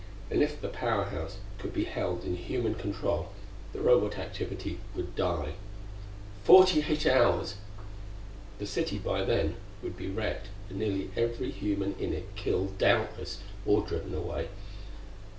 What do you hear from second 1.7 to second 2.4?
be held in